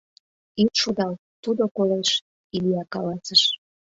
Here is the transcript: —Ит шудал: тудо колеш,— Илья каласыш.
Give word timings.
—Ит 0.61 0.71
шудал: 0.81 1.13
тудо 1.43 1.63
колеш,— 1.75 2.09
Илья 2.55 2.83
каласыш. 2.93 3.41